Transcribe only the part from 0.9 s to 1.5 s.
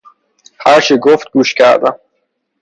گفت